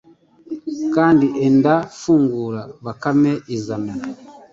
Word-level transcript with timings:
kandi 0.93 1.25
endafungura!» 1.47 2.61
Bakame 2.85 3.31
izana 3.55 3.93